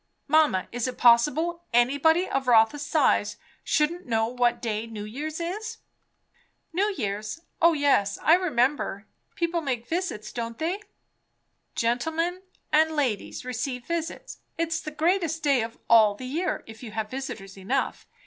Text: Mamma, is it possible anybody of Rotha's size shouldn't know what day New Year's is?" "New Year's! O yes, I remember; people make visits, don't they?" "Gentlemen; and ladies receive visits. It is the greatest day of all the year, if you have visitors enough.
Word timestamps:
Mamma, 0.27 0.67
is 0.71 0.87
it 0.87 0.97
possible 0.97 1.65
anybody 1.71 2.27
of 2.27 2.47
Rotha's 2.47 2.83
size 2.83 3.37
shouldn't 3.63 4.07
know 4.07 4.25
what 4.25 4.59
day 4.59 4.87
New 4.87 5.03
Year's 5.03 5.39
is?" 5.39 5.77
"New 6.73 6.91
Year's! 6.97 7.41
O 7.61 7.73
yes, 7.73 8.17
I 8.23 8.33
remember; 8.33 9.05
people 9.35 9.61
make 9.61 9.87
visits, 9.87 10.31
don't 10.31 10.57
they?" 10.57 10.81
"Gentlemen; 11.75 12.41
and 12.71 12.95
ladies 12.95 13.45
receive 13.45 13.85
visits. 13.85 14.39
It 14.57 14.69
is 14.69 14.81
the 14.81 14.89
greatest 14.89 15.43
day 15.43 15.61
of 15.61 15.77
all 15.87 16.15
the 16.15 16.25
year, 16.25 16.63
if 16.65 16.81
you 16.81 16.93
have 16.93 17.11
visitors 17.11 17.55
enough. 17.55 18.07